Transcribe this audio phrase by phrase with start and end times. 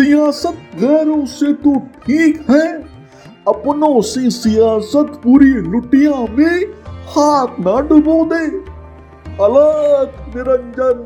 [0.00, 1.74] सियासत गैरों से तो
[2.04, 2.66] ठीक है,
[3.48, 6.62] अपनों से सियासत पूरी लुटिया में
[7.08, 8.44] हाथ ना डुबो दे।
[9.44, 11.04] अलग निरंजन।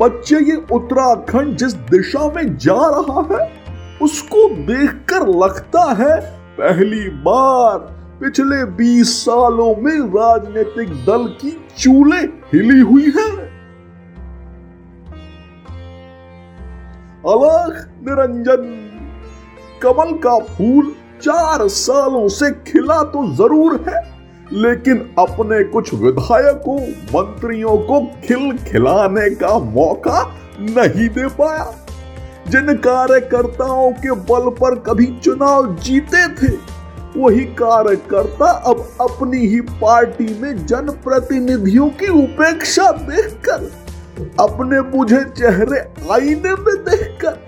[0.00, 3.50] बच्चे, ये उत्तराखंड जिस दिशा में जा रहा है,
[4.02, 6.20] उसको देखकर लगता है
[6.58, 7.78] पहली बार
[8.22, 12.18] पिछले 20 सालों में राजनीतिक दल की चूले
[12.52, 13.30] हिली हुई है।
[17.26, 17.72] अलग
[18.04, 18.62] निरंजन,
[19.82, 24.02] कमल का फूल चार सालों से खिला तो ज़रूर है,
[24.52, 26.78] लेकिन अपने कुछ विधायकों,
[27.14, 30.22] मंत्रियों को खिल खिलाने का मौका
[30.60, 31.72] नहीं दे पाया।
[32.48, 36.81] जिन कार्यकर्ताओं के बल पर कभी चुनाव जीते थे
[37.16, 43.70] वही कार्यकर्ता अब अपनी ही पार्टी में जनप्रतिनिधियों की उपेक्षा देखकर,
[44.40, 45.80] अपने बुझे चेहरे
[46.12, 47.38] आईने में देखकर,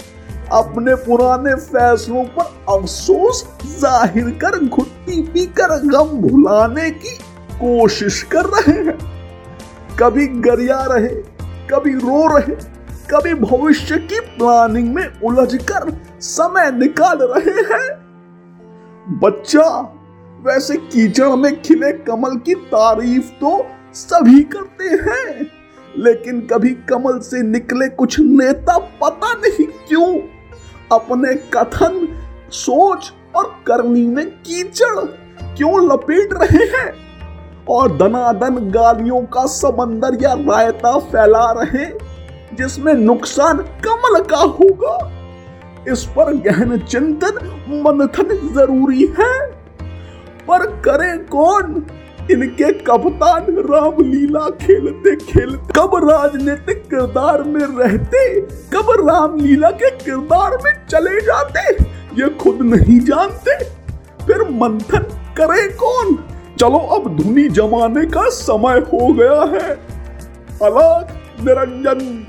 [0.53, 3.45] अपने पुराने फैसलों पर अफसोस
[3.81, 7.17] ज़ाहिर कर घुट्टी पीकर गम भुलाने की
[7.57, 8.99] कोशिश कर रहे हैं।
[9.99, 11.15] कभी गरिया रहे,
[11.71, 12.55] कभी रो रहे,
[13.11, 15.93] कभी भविष्य की प्लानिंग में उलझकर
[16.23, 17.89] समय निकाल रहे हैं।
[19.05, 19.63] बच्चा,
[20.43, 25.47] वैसे कीचड़ में खिले कमल की तारीफ़ तो सभी करते हैं,
[25.99, 30.07] लेकिन कभी कमल से निकले कुछ नेता पता नहीं क्यों,
[30.93, 32.09] अपने कथन,
[32.51, 35.05] सोच और करनी में कीचड़
[35.57, 36.93] क्यों लपेट रहे हैं?
[37.69, 41.85] और दनादन गालियों का समंदर या रायता फैला रहे
[42.57, 44.99] जिसमें नुकसान कमल का होगा?
[45.89, 47.35] इस पर गहन चिंतन
[47.87, 49.47] मंथन ज़रूरी है।
[50.49, 51.87] पर करे कौन?
[52.31, 58.41] इनके कप्तान रामलीला खेलते खेलते। कब राजनीतिक किरदार में रहते?
[58.41, 61.75] कब रामलीला के किरदार में चले जाते?
[62.23, 63.65] ये खुद नहीं जानते।
[64.27, 66.25] फिर मंथन करे कौन?
[66.59, 69.71] चलो अब धुनी जमाने का समय हो गया है।
[70.63, 71.09] अलग
[71.47, 72.27] निरंजन।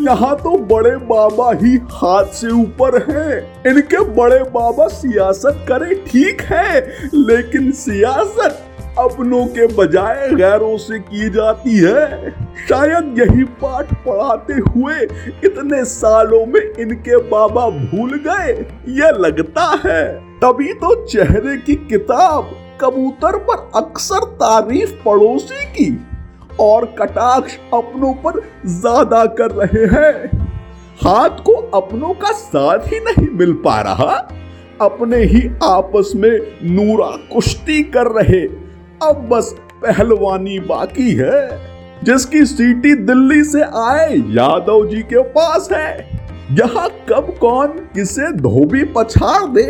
[0.00, 6.40] यहाँ तो बड़े बाबा ही हाथ से ऊपर हैं। इनके बड़े बाबा सियासत करे ठीक
[6.42, 6.80] है,
[7.14, 8.62] लेकिन सियासत
[8.98, 12.30] अपनों के बजाय गैरों से की जाती है।
[12.68, 15.00] शायद यही पाठ पढ़ाते हुए
[15.44, 18.52] इतने सालों में इनके बाबा भूल गए
[18.94, 20.04] यह लगता है।
[20.40, 22.50] तभी तो चेहरे की किताब
[22.80, 25.90] कबूतर पर अक्सर तारीफ़ पड़ोसी की।
[26.60, 30.42] और कटाक्ष अपनों पर ज़्यादा कर रहे हैं।
[31.02, 34.14] हाथ को अपनों का साथ ही नहीं मिल पा रहा।
[34.80, 38.40] अपने ही आपस में नूरा कुश्ती कर रहे।
[39.02, 46.12] अब बस पहलवानी बाकी है। जिसकी सीटी दिल्ली से आए यादव जी के पास है।
[46.52, 49.64] यहाँ कब कौन किसे धोबी पछाड़ दे,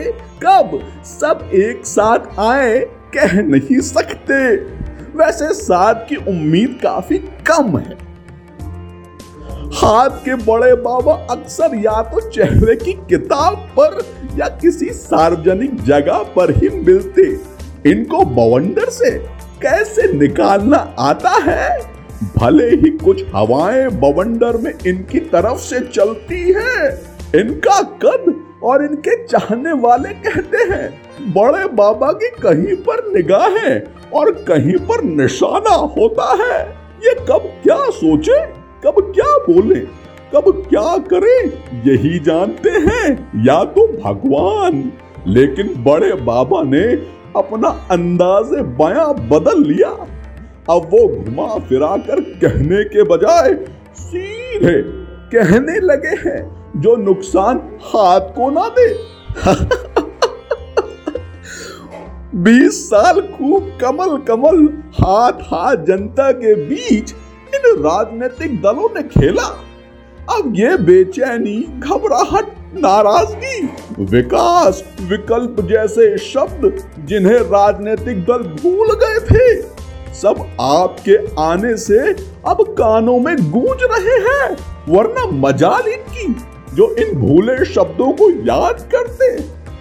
[0.44, 2.78] कब सब एक साथ आए
[3.15, 4.56] कह नहीं सकते।
[5.15, 8.03] वैसे साथ की उम्मीद काफ़ी कम है।
[9.75, 13.99] हाथ के बड़े बाबा अक्सर या तो चेहरे की किताब पर
[14.39, 17.23] या किसी सार्वजनिक जगह पर ही मिलते।
[17.91, 19.11] इनको बवंडर से
[19.63, 21.79] कैसे निकालना आता है?
[22.37, 26.89] भले ही कुछ हवाएँ बवंडर में इनकी तरफ़ से चलती है,
[27.35, 30.89] इनका कद और इनके चाहने वाले कहते हैं,
[31.33, 36.61] बड़े बाबा की कहीं पर निगाहें और कहीं पर निशाना होता है।
[37.05, 38.41] ये कब क्या सोचे,
[38.85, 39.81] कब क्या बोले,
[40.35, 41.39] कब क्या करे,
[41.87, 44.93] यही जानते हैं, या तो भगवान।
[45.27, 46.83] लेकिन बड़े बाबा ने
[47.37, 49.89] अपना अंदाज बयां बदल लिया।
[50.71, 53.55] अब वो घुमा फिरा कर कहने के बजाय
[53.94, 54.83] सीधे
[55.33, 58.87] कहने लगे हैं जो नुकसान हाथ को ना दे।
[62.37, 67.12] बीस साल खूब कमल कमल हाथ हाथ जनता के बीच
[67.55, 69.44] इन राजनीतिक दलों ने खेला।
[70.31, 73.59] अब ये बेचैनी, घबराहट, नाराज़गी,
[74.11, 76.62] विकास, विकल्प जैसे शब्द
[77.09, 79.47] जिन्हें राजनीतिक दल भूल गए थे,
[80.15, 81.99] सब आपके आने से
[82.47, 84.49] अब कानों में गूंज रहे हैं,
[84.88, 86.26] वरना मजाल इनकी।
[86.75, 89.38] जो इन भूले शब्दों को याद करते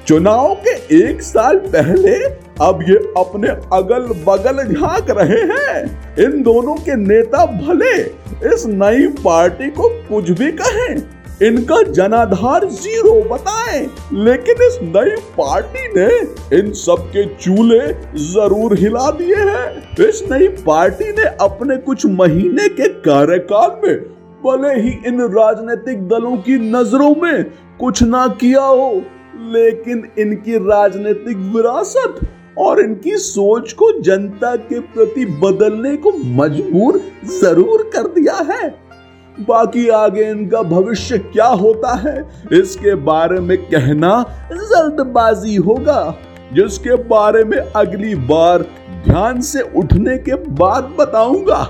[0.08, 2.16] चुनाव के एक साल पहले
[2.62, 5.84] अब ये अपने अगल बगल झाँक रहे हैं।
[6.24, 7.94] इन दोनों के नेता भले
[8.54, 10.96] इस नई पार्टी को कुछ भी कहें,
[11.42, 13.82] इनका जनाधार ज़ीरो बताएँ,
[14.14, 16.08] लेकिन इस नई पार्टी ने
[16.58, 17.88] इन सब के चूल्हे
[18.26, 24.13] ज़रूर हिला दिए हैं। इस नई पार्टी ने अपने कुछ महीने के कार्यकाल में
[24.46, 27.44] भले ही इन राजनीतिक दलों की नज़रों में
[27.80, 28.92] कुछ ना किया हो,
[29.52, 32.20] लेकिन इनकी राजनीतिक विरासत
[32.60, 37.00] और इनकी सोच को जनता के प्रति बदलने को मजबूर
[37.32, 38.68] ज़रूर कर दिया है।
[39.40, 42.18] बाकी आगे इनका भविष्य क्या होता है,
[42.54, 44.12] इसके बारे में कहना
[44.52, 46.16] जल्दबाजी होगा,
[46.54, 48.66] जिसके बारे में अगली बार
[49.06, 51.64] ध्यान से उठने के बाद बताऊँगा।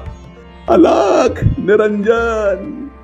[0.70, 2.83] अलख निरंजन।